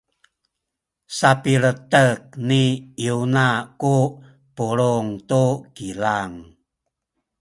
[1.17, 2.63] sapiletek ni
[3.05, 3.47] Yona
[3.79, 3.95] ku
[4.55, 5.43] pulung tu
[5.75, 6.33] kilang.